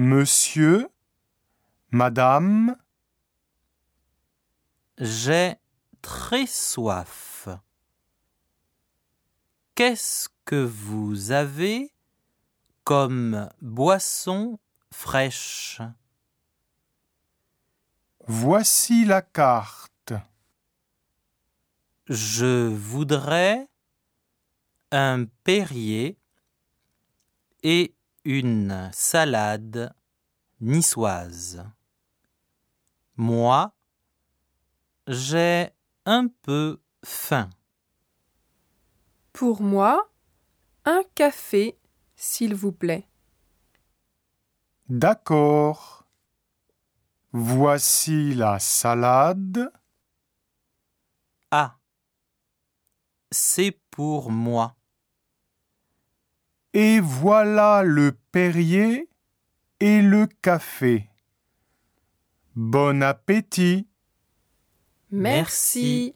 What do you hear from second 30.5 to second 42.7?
niçoise. Moi, j'ai un peu faim. Pour moi, un café, s'il